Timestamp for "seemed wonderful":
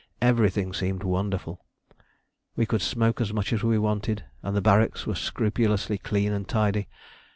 0.73-1.63